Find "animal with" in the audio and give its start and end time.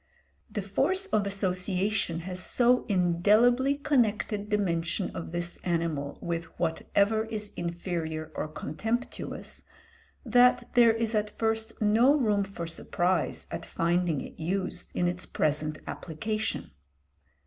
5.63-6.45